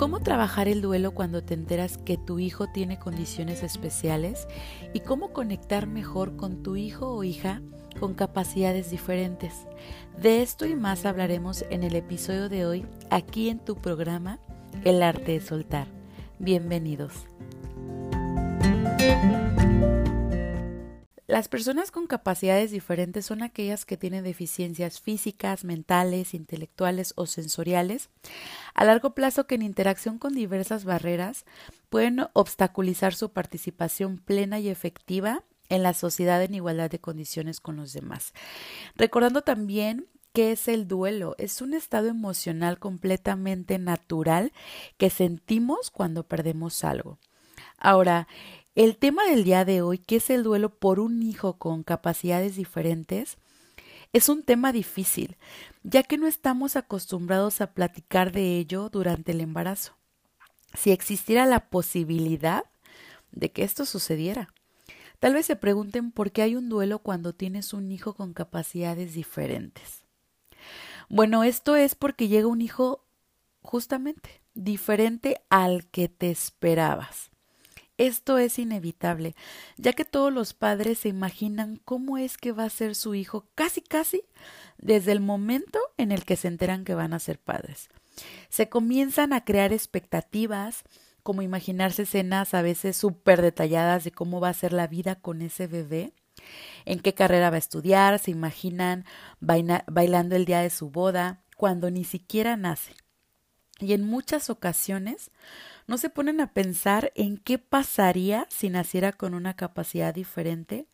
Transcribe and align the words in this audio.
¿Cómo 0.00 0.20
trabajar 0.20 0.66
el 0.66 0.80
duelo 0.80 1.10
cuando 1.10 1.42
te 1.42 1.52
enteras 1.52 1.98
que 1.98 2.16
tu 2.16 2.38
hijo 2.38 2.68
tiene 2.68 2.98
condiciones 2.98 3.62
especiales? 3.62 4.48
¿Y 4.94 5.00
cómo 5.00 5.34
conectar 5.34 5.86
mejor 5.86 6.38
con 6.38 6.62
tu 6.62 6.76
hijo 6.76 7.10
o 7.10 7.22
hija 7.22 7.60
con 7.98 8.14
capacidades 8.14 8.90
diferentes? 8.90 9.52
De 10.16 10.40
esto 10.40 10.64
y 10.64 10.74
más 10.74 11.04
hablaremos 11.04 11.66
en 11.68 11.82
el 11.82 11.94
episodio 11.96 12.48
de 12.48 12.64
hoy 12.64 12.86
aquí 13.10 13.50
en 13.50 13.58
tu 13.58 13.76
programa 13.76 14.38
El 14.84 15.02
arte 15.02 15.32
de 15.32 15.40
soltar. 15.42 15.86
Bienvenidos. 16.38 17.26
Las 21.30 21.46
personas 21.46 21.92
con 21.92 22.08
capacidades 22.08 22.72
diferentes 22.72 23.24
son 23.24 23.44
aquellas 23.44 23.84
que 23.84 23.96
tienen 23.96 24.24
deficiencias 24.24 25.00
físicas, 25.00 25.62
mentales, 25.62 26.34
intelectuales 26.34 27.12
o 27.14 27.26
sensoriales 27.26 28.08
a 28.74 28.84
largo 28.84 29.14
plazo 29.14 29.46
que 29.46 29.54
en 29.54 29.62
interacción 29.62 30.18
con 30.18 30.34
diversas 30.34 30.84
barreras 30.84 31.44
pueden 31.88 32.26
obstaculizar 32.32 33.14
su 33.14 33.30
participación 33.30 34.18
plena 34.18 34.58
y 34.58 34.70
efectiva 34.70 35.44
en 35.68 35.84
la 35.84 35.94
sociedad 35.94 36.42
en 36.42 36.54
igualdad 36.54 36.90
de 36.90 36.98
condiciones 36.98 37.60
con 37.60 37.76
los 37.76 37.92
demás. 37.92 38.32
Recordando 38.96 39.42
también 39.42 40.08
que 40.32 40.50
es 40.50 40.66
el 40.66 40.88
duelo, 40.88 41.36
es 41.38 41.62
un 41.62 41.74
estado 41.74 42.08
emocional 42.08 42.80
completamente 42.80 43.78
natural 43.78 44.52
que 44.98 45.10
sentimos 45.10 45.92
cuando 45.92 46.24
perdemos 46.24 46.82
algo. 46.82 47.20
Ahora, 47.78 48.26
el 48.84 48.96
tema 48.96 49.26
del 49.26 49.44
día 49.44 49.66
de 49.66 49.82
hoy, 49.82 49.98
que 49.98 50.16
es 50.16 50.30
el 50.30 50.42
duelo 50.42 50.70
por 50.70 51.00
un 51.00 51.22
hijo 51.22 51.58
con 51.58 51.82
capacidades 51.82 52.56
diferentes, 52.56 53.36
es 54.14 54.30
un 54.30 54.42
tema 54.42 54.72
difícil, 54.72 55.36
ya 55.82 56.02
que 56.02 56.16
no 56.16 56.26
estamos 56.26 56.76
acostumbrados 56.76 57.60
a 57.60 57.74
platicar 57.74 58.32
de 58.32 58.56
ello 58.56 58.88
durante 58.88 59.32
el 59.32 59.42
embarazo. 59.42 59.92
Si 60.72 60.92
existiera 60.92 61.44
la 61.44 61.68
posibilidad 61.68 62.64
de 63.32 63.52
que 63.52 63.64
esto 63.64 63.84
sucediera. 63.84 64.48
Tal 65.18 65.34
vez 65.34 65.44
se 65.44 65.56
pregunten 65.56 66.10
por 66.10 66.32
qué 66.32 66.40
hay 66.40 66.56
un 66.56 66.70
duelo 66.70 67.00
cuando 67.00 67.34
tienes 67.34 67.74
un 67.74 67.92
hijo 67.92 68.14
con 68.14 68.32
capacidades 68.32 69.12
diferentes. 69.12 70.04
Bueno, 71.10 71.44
esto 71.44 71.76
es 71.76 71.94
porque 71.94 72.28
llega 72.28 72.46
un 72.46 72.62
hijo 72.62 73.04
justamente 73.60 74.40
diferente 74.54 75.42
al 75.50 75.84
que 75.90 76.08
te 76.08 76.30
esperabas. 76.30 77.30
Esto 78.00 78.38
es 78.38 78.58
inevitable, 78.58 79.36
ya 79.76 79.92
que 79.92 80.06
todos 80.06 80.32
los 80.32 80.54
padres 80.54 81.00
se 81.00 81.10
imaginan 81.10 81.76
cómo 81.84 82.16
es 82.16 82.38
que 82.38 82.50
va 82.50 82.64
a 82.64 82.70
ser 82.70 82.94
su 82.94 83.14
hijo 83.14 83.46
casi 83.54 83.82
casi 83.82 84.22
desde 84.78 85.12
el 85.12 85.20
momento 85.20 85.78
en 85.98 86.10
el 86.10 86.24
que 86.24 86.36
se 86.36 86.48
enteran 86.48 86.86
que 86.86 86.94
van 86.94 87.12
a 87.12 87.18
ser 87.18 87.38
padres. 87.38 87.90
Se 88.48 88.70
comienzan 88.70 89.34
a 89.34 89.44
crear 89.44 89.74
expectativas, 89.74 90.84
como 91.22 91.42
imaginarse 91.42 92.04
escenas 92.04 92.54
a 92.54 92.62
veces 92.62 92.96
súper 92.96 93.42
detalladas 93.42 94.02
de 94.04 94.12
cómo 94.12 94.40
va 94.40 94.48
a 94.48 94.54
ser 94.54 94.72
la 94.72 94.86
vida 94.86 95.16
con 95.16 95.42
ese 95.42 95.66
bebé, 95.66 96.14
en 96.86 97.00
qué 97.00 97.12
carrera 97.12 97.50
va 97.50 97.56
a 97.56 97.58
estudiar, 97.58 98.18
se 98.18 98.30
imaginan 98.30 99.04
bailando 99.40 100.36
el 100.36 100.46
día 100.46 100.62
de 100.62 100.70
su 100.70 100.88
boda, 100.88 101.42
cuando 101.54 101.90
ni 101.90 102.04
siquiera 102.04 102.56
nace. 102.56 102.94
Y 103.78 103.94
en 103.94 104.04
muchas 104.04 104.50
ocasiones 104.50 105.30
¿No 105.90 105.98
se 105.98 106.08
ponen 106.08 106.40
a 106.40 106.52
pensar 106.52 107.10
en 107.16 107.36
qué 107.36 107.58
pasaría 107.58 108.46
si 108.48 108.70
naciera 108.70 109.10
con 109.10 109.34
una 109.34 109.56
capacidad 109.56 110.14
diferente? 110.14 110.86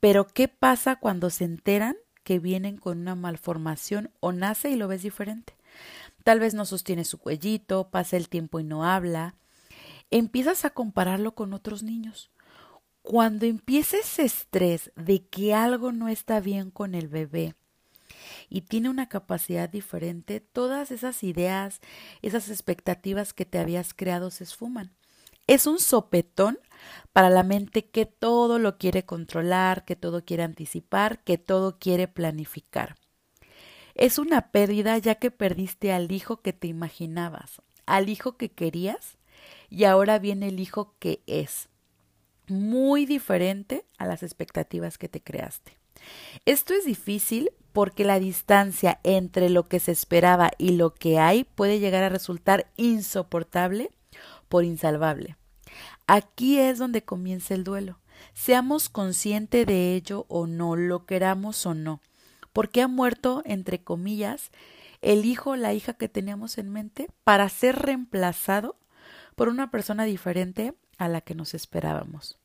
Pero 0.00 0.26
¿qué 0.26 0.48
pasa 0.48 0.96
cuando 0.96 1.28
se 1.28 1.44
enteran 1.44 1.98
que 2.24 2.38
vienen 2.38 2.78
con 2.78 3.00
una 3.00 3.14
malformación 3.14 4.10
o 4.20 4.32
nace 4.32 4.70
y 4.70 4.76
lo 4.76 4.88
ves 4.88 5.02
diferente? 5.02 5.54
Tal 6.24 6.40
vez 6.40 6.54
no 6.54 6.64
sostiene 6.64 7.04
su 7.04 7.18
cuellito, 7.18 7.90
pasa 7.90 8.16
el 8.16 8.30
tiempo 8.30 8.58
y 8.58 8.64
no 8.64 8.86
habla. 8.86 9.34
Empiezas 10.10 10.64
a 10.64 10.70
compararlo 10.70 11.34
con 11.34 11.52
otros 11.52 11.82
niños. 11.82 12.30
Cuando 13.02 13.44
empieza 13.44 13.98
ese 13.98 14.24
estrés 14.24 14.92
de 14.96 15.26
que 15.26 15.52
algo 15.52 15.92
no 15.92 16.08
está 16.08 16.40
bien 16.40 16.70
con 16.70 16.94
el 16.94 17.08
bebé, 17.08 17.54
y 18.48 18.62
tiene 18.62 18.88
una 18.88 19.08
capacidad 19.08 19.68
diferente, 19.68 20.40
todas 20.40 20.90
esas 20.90 21.22
ideas, 21.22 21.80
esas 22.22 22.48
expectativas 22.48 23.32
que 23.32 23.44
te 23.44 23.58
habías 23.58 23.94
creado 23.94 24.30
se 24.30 24.44
esfuman. 24.44 24.92
Es 25.46 25.66
un 25.66 25.78
sopetón 25.78 26.58
para 27.12 27.30
la 27.30 27.42
mente 27.42 27.84
que 27.86 28.06
todo 28.06 28.58
lo 28.58 28.78
quiere 28.78 29.04
controlar, 29.04 29.84
que 29.84 29.96
todo 29.96 30.24
quiere 30.24 30.44
anticipar, 30.44 31.22
que 31.24 31.38
todo 31.38 31.78
quiere 31.78 32.08
planificar. 32.08 32.96
Es 33.94 34.18
una 34.18 34.50
pérdida 34.50 34.96
ya 34.98 35.16
que 35.16 35.30
perdiste 35.30 35.92
al 35.92 36.10
hijo 36.12 36.40
que 36.40 36.52
te 36.52 36.68
imaginabas, 36.68 37.60
al 37.86 38.08
hijo 38.08 38.36
que 38.36 38.50
querías 38.50 39.18
y 39.68 39.84
ahora 39.84 40.18
viene 40.18 40.48
el 40.48 40.60
hijo 40.60 40.94
que 40.98 41.22
es, 41.26 41.68
muy 42.48 43.06
diferente 43.06 43.84
a 43.98 44.06
las 44.06 44.22
expectativas 44.22 44.98
que 44.98 45.08
te 45.08 45.22
creaste. 45.22 45.76
Esto 46.44 46.74
es 46.74 46.84
difícil 46.84 47.50
porque 47.72 48.04
la 48.04 48.18
distancia 48.18 49.00
entre 49.02 49.48
lo 49.48 49.68
que 49.68 49.80
se 49.80 49.92
esperaba 49.92 50.50
y 50.58 50.72
lo 50.72 50.94
que 50.94 51.18
hay 51.18 51.44
puede 51.44 51.78
llegar 51.78 52.04
a 52.04 52.08
resultar 52.08 52.70
insoportable 52.76 53.90
por 54.48 54.64
insalvable. 54.64 55.36
Aquí 56.06 56.58
es 56.58 56.78
donde 56.78 57.02
comienza 57.02 57.54
el 57.54 57.64
duelo. 57.64 57.98
Seamos 58.34 58.88
conscientes 58.88 59.66
de 59.66 59.94
ello 59.94 60.26
o 60.28 60.46
no, 60.46 60.76
lo 60.76 61.06
queramos 61.06 61.64
o 61.66 61.74
no, 61.74 62.00
porque 62.52 62.82
ha 62.82 62.88
muerto, 62.88 63.42
entre 63.44 63.82
comillas, 63.82 64.50
el 65.00 65.24
hijo 65.24 65.50
o 65.50 65.56
la 65.56 65.74
hija 65.74 65.94
que 65.94 66.08
teníamos 66.08 66.58
en 66.58 66.70
mente 66.70 67.08
para 67.24 67.48
ser 67.48 67.76
reemplazado 67.76 68.76
por 69.34 69.48
una 69.48 69.70
persona 69.70 70.04
diferente 70.04 70.74
a 70.98 71.08
la 71.08 71.20
que 71.20 71.34
nos 71.34 71.54
esperábamos. 71.54 72.38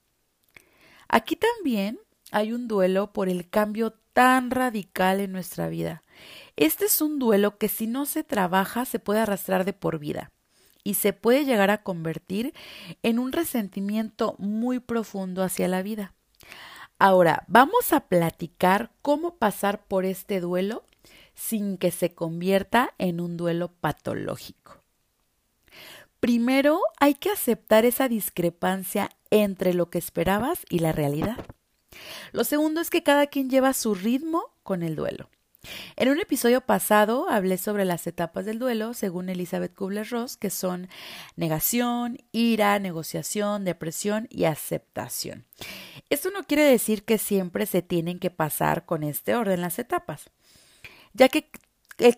Aquí 1.07 1.35
también 1.35 1.99
hay 2.31 2.53
un 2.53 2.67
duelo 2.67 3.13
por 3.13 3.29
el 3.29 3.49
cambio 3.49 3.93
tan 4.17 4.49
radical 4.49 5.19
en 5.19 5.31
nuestra 5.31 5.69
vida. 5.69 6.01
Este 6.55 6.85
es 6.85 7.01
un 7.03 7.19
duelo 7.19 7.59
que 7.59 7.67
si 7.67 7.85
no 7.85 8.07
se 8.07 8.23
trabaja 8.23 8.83
se 8.85 8.97
puede 8.97 9.19
arrastrar 9.19 9.63
de 9.63 9.73
por 9.73 9.99
vida 9.99 10.31
y 10.83 10.95
se 10.95 11.13
puede 11.13 11.45
llegar 11.45 11.69
a 11.69 11.83
convertir 11.83 12.55
en 13.03 13.19
un 13.19 13.31
resentimiento 13.31 14.33
muy 14.39 14.79
profundo 14.79 15.43
hacia 15.43 15.67
la 15.67 15.83
vida. 15.83 16.15
Ahora, 16.97 17.43
vamos 17.47 17.93
a 17.93 18.07
platicar 18.07 18.89
cómo 19.03 19.35
pasar 19.35 19.85
por 19.85 20.03
este 20.03 20.39
duelo 20.41 20.83
sin 21.35 21.77
que 21.77 21.91
se 21.91 22.15
convierta 22.15 22.95
en 22.97 23.21
un 23.21 23.37
duelo 23.37 23.71
patológico. 23.71 24.81
Primero, 26.19 26.81
hay 26.99 27.13
que 27.13 27.29
aceptar 27.29 27.85
esa 27.85 28.07
discrepancia 28.07 29.11
entre 29.29 29.75
lo 29.75 29.91
que 29.91 29.99
esperabas 29.99 30.65
y 30.71 30.79
la 30.79 30.91
realidad. 30.91 31.37
Lo 32.31 32.43
segundo 32.43 32.81
es 32.81 32.89
que 32.89 33.03
cada 33.03 33.27
quien 33.27 33.49
lleva 33.49 33.73
su 33.73 33.95
ritmo 33.95 34.43
con 34.63 34.83
el 34.83 34.95
duelo. 34.95 35.29
En 35.95 36.09
un 36.09 36.19
episodio 36.19 36.61
pasado 36.61 37.29
hablé 37.29 37.57
sobre 37.57 37.85
las 37.85 38.07
etapas 38.07 38.45
del 38.45 38.59
duelo 38.59 38.93
según 38.93 39.29
Elizabeth 39.29 39.73
Kubler-Ross, 39.73 40.37
que 40.37 40.49
son 40.49 40.87
negación, 41.35 42.19
ira, 42.31 42.79
negociación, 42.79 43.65
depresión 43.65 44.27
y 44.29 44.45
aceptación. 44.45 45.45
Esto 46.09 46.29
no 46.31 46.43
quiere 46.43 46.63
decir 46.63 47.03
que 47.03 47.17
siempre 47.17 47.65
se 47.65 47.81
tienen 47.81 48.19
que 48.19 48.31
pasar 48.31 48.85
con 48.85 49.03
este 49.03 49.35
orden 49.35 49.61
las 49.61 49.79
etapas, 49.79 50.29
ya 51.13 51.27
que 51.27 51.49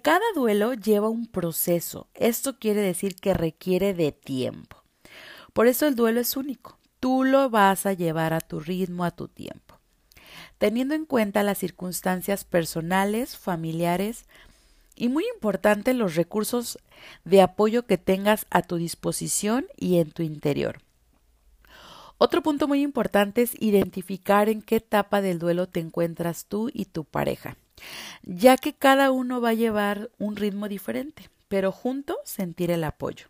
cada 0.01 0.25
duelo 0.35 0.73
lleva 0.73 1.09
un 1.09 1.25
proceso. 1.25 2.07
Esto 2.13 2.59
quiere 2.59 2.81
decir 2.81 3.15
que 3.15 3.33
requiere 3.33 3.93
de 3.93 4.11
tiempo. 4.11 4.83
Por 5.53 5.67
eso 5.67 5.87
el 5.87 5.95
duelo 5.95 6.19
es 6.19 6.37
único. 6.37 6.77
Tú 6.99 7.23
lo 7.23 7.49
vas 7.49 7.85
a 7.85 7.93
llevar 7.93 8.33
a 8.33 8.41
tu 8.41 8.59
ritmo, 8.59 9.05
a 9.05 9.11
tu 9.11 9.29
tiempo 9.29 9.68
teniendo 10.57 10.95
en 10.95 11.05
cuenta 11.05 11.43
las 11.43 11.57
circunstancias 11.57 12.43
personales, 12.43 13.37
familiares 13.37 14.25
y 14.95 15.09
muy 15.09 15.25
importante 15.33 15.93
los 15.93 16.15
recursos 16.15 16.77
de 17.23 17.41
apoyo 17.41 17.85
que 17.85 17.97
tengas 17.97 18.45
a 18.49 18.61
tu 18.61 18.75
disposición 18.75 19.65
y 19.77 19.99
en 19.99 20.11
tu 20.11 20.23
interior. 20.23 20.81
Otro 22.17 22.43
punto 22.43 22.67
muy 22.67 22.81
importante 22.81 23.41
es 23.41 23.53
identificar 23.61 24.49
en 24.49 24.61
qué 24.61 24.75
etapa 24.75 25.21
del 25.21 25.39
duelo 25.39 25.69
te 25.69 25.79
encuentras 25.79 26.45
tú 26.45 26.69
y 26.73 26.85
tu 26.85 27.05
pareja, 27.05 27.55
ya 28.23 28.57
que 28.57 28.73
cada 28.73 29.11
uno 29.11 29.39
va 29.39 29.49
a 29.49 29.53
llevar 29.53 30.09
un 30.17 30.35
ritmo 30.35 30.67
diferente, 30.67 31.29
pero 31.47 31.71
juntos 31.71 32.17
sentir 32.25 32.71
el 32.71 32.83
apoyo. 32.83 33.27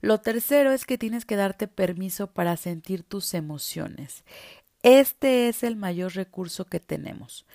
Lo 0.00 0.18
tercero 0.18 0.72
es 0.72 0.84
que 0.84 0.98
tienes 0.98 1.24
que 1.24 1.36
darte 1.36 1.66
permiso 1.66 2.28
para 2.28 2.56
sentir 2.56 3.02
tus 3.02 3.34
emociones. 3.34 4.24
Este 4.82 5.48
es 5.48 5.62
el 5.62 5.76
mayor 5.76 6.14
recurso 6.14 6.64
que 6.64 6.80
tenemos. 6.80 7.46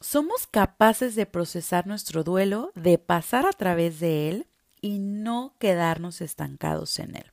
Somos 0.00 0.46
capaces 0.48 1.14
de 1.14 1.24
procesar 1.24 1.86
nuestro 1.86 2.24
duelo, 2.24 2.72
de 2.74 2.98
pasar 2.98 3.46
a 3.46 3.52
través 3.52 4.00
de 4.00 4.28
él 4.28 4.46
y 4.80 4.98
no 4.98 5.54
quedarnos 5.58 6.20
estancados 6.20 6.98
en 6.98 7.16
él. 7.16 7.32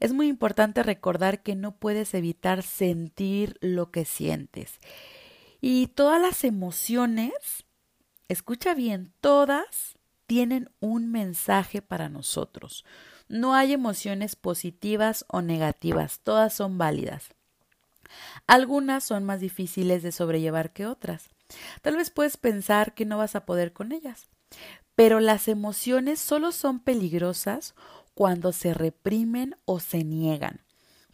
Es 0.00 0.12
muy 0.12 0.28
importante 0.28 0.82
recordar 0.82 1.42
que 1.42 1.54
no 1.54 1.76
puedes 1.76 2.14
evitar 2.14 2.62
sentir 2.62 3.56
lo 3.60 3.90
que 3.90 4.04
sientes. 4.04 4.80
Y 5.60 5.88
todas 5.88 6.20
las 6.20 6.44
emociones, 6.44 7.32
escucha 8.28 8.74
bien, 8.74 9.12
todas 9.20 9.98
tienen 10.26 10.70
un 10.80 11.10
mensaje 11.10 11.82
para 11.82 12.08
nosotros. 12.08 12.84
No 13.28 13.54
hay 13.54 13.72
emociones 13.72 14.36
positivas 14.36 15.24
o 15.28 15.42
negativas, 15.42 16.20
todas 16.20 16.54
son 16.54 16.78
válidas. 16.78 17.34
Algunas 18.46 19.04
son 19.04 19.24
más 19.24 19.40
difíciles 19.40 20.02
de 20.02 20.12
sobrellevar 20.12 20.72
que 20.72 20.86
otras. 20.86 21.30
Tal 21.82 21.96
vez 21.96 22.10
puedes 22.10 22.36
pensar 22.36 22.94
que 22.94 23.04
no 23.04 23.18
vas 23.18 23.34
a 23.34 23.44
poder 23.44 23.72
con 23.72 23.92
ellas, 23.92 24.28
pero 24.94 25.20
las 25.20 25.48
emociones 25.48 26.20
solo 26.20 26.52
son 26.52 26.80
peligrosas 26.80 27.74
cuando 28.14 28.52
se 28.52 28.74
reprimen 28.74 29.56
o 29.64 29.80
se 29.80 30.04
niegan, 30.04 30.60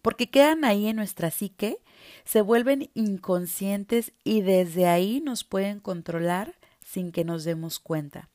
porque 0.02 0.30
quedan 0.30 0.64
ahí 0.64 0.88
en 0.88 0.96
nuestra 0.96 1.30
psique, 1.30 1.78
se 2.24 2.42
vuelven 2.42 2.90
inconscientes 2.94 4.12
y 4.24 4.42
desde 4.42 4.86
ahí 4.86 5.20
nos 5.20 5.44
pueden 5.44 5.80
controlar 5.80 6.54
sin 6.84 7.12
que 7.12 7.24
nos 7.24 7.44
demos 7.44 7.78
cuenta. 7.78 8.28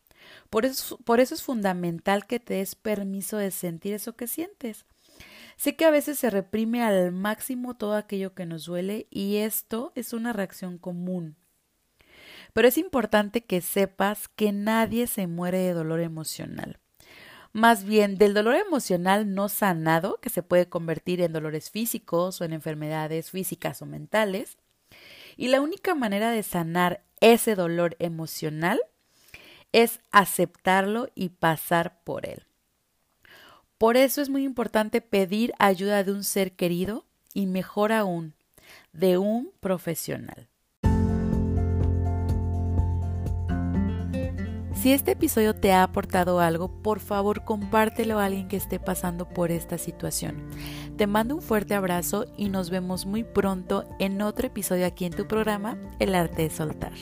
Por 0.50 0.66
eso, 0.66 1.00
es 1.19 1.44
fundamental 1.44 2.25
que 2.25 2.40
te 2.40 2.56
des 2.56 2.75
permiso 2.75 3.38
de 3.38 3.52
sentir 3.52 3.94
eso 3.94 4.14
que 4.14 4.28
sientes. 4.28 4.86
Sé 5.62 5.75
que 5.75 5.86
a 5.86 5.92
veces 5.92 6.18
se 6.18 6.31
reprime 6.31 6.81
al 6.81 7.12
máximo 7.12 7.75
todo 7.75 7.94
aquello 7.94 8.34
que 8.34 8.48
nos 8.48 8.66
duele 8.66 9.06
y 9.12 9.36
esto 9.36 9.92
es 9.94 10.12
una 10.12 10.34
reacción 10.34 10.80
común. 10.80 11.36
Pero 12.52 12.68
es 12.68 12.80
importante 12.80 13.42
que 13.42 13.62
sepas 13.62 14.28
que 14.28 14.54
nadie 14.54 15.06
se 15.06 15.28
muere 15.28 15.60
de 15.60 15.74
dolor 15.74 16.00
emocional. 16.00 16.80
Más 17.54 17.84
bien 17.84 18.18
del 18.18 18.34
dolor 18.34 18.56
emocional 18.56 19.36
no 19.36 19.50
sanado, 19.50 20.19
que 20.19 20.31
se 20.31 20.42
puede 20.42 20.68
convertir 20.68 21.22
en 21.22 21.31
dolores 21.31 21.69
físicos 21.69 22.42
o 22.42 22.44
en 22.44 22.54
enfermedades 22.54 23.30
físicas 23.30 23.84
o 23.84 23.86
mentales. 23.86 24.57
Y 25.38 25.50
la 25.50 25.62
única 25.62 25.94
manera 25.94 26.31
de 26.31 26.42
sanar 26.42 27.04
ese 27.19 27.54
dolor 27.54 27.96
emocional 28.00 28.81
es 29.74 30.00
aceptarlo 30.10 31.10
y 31.14 31.30
pasar 31.30 32.02
por 32.04 32.25
él. 32.25 32.48
Por 33.81 33.98
eso 33.98 34.22
es 34.22 34.30
muy 34.30 34.44
importante 34.44 35.01
pedir 35.01 35.54
ayuda 35.57 36.04
de 36.04 36.12
un 36.12 36.24
ser 36.24 36.51
querido 36.51 37.07
y 37.33 37.48
mejor 37.48 37.92
aún, 37.92 38.36
de 38.94 39.18
un 39.18 39.54
profesional. 39.60 40.50
Si 44.75 44.92
este 44.92 45.13
episodio 45.13 45.56
te 45.56 45.72
ha 45.72 45.81
aportado 45.81 46.39
algo, 46.42 46.83
por 46.83 47.00
favor 47.00 47.44
compártelo 47.44 48.19
a 48.19 48.25
alguien 48.25 48.48
que 48.48 48.57
esté 48.57 48.80
pasando 48.80 49.28
por 49.28 49.50
esta 49.50 49.80
situación. 49.80 50.48
Te 50.95 51.07
mando 51.07 51.33
un 51.33 51.42
fuerte 51.42 51.74
abrazo 51.74 52.28
y 52.38 52.50
nos 52.50 52.69
vemos 52.69 53.07
muy 53.07 53.24
pronto 53.24 53.86
en 53.98 54.22
otro 54.22 54.45
episodio 54.45 54.86
aquí 54.86 55.06
en 55.06 55.13
tu 55.13 55.28
programa 55.28 55.75
El 55.98 56.13
arte 56.13 56.44
de 56.44 56.51
soltar. 56.51 56.94